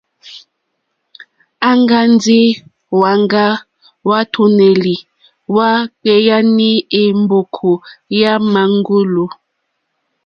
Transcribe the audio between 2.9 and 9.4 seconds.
hwaŋga hwàtùnèlì hwa kpeyani è mbòkò yà màŋgulu.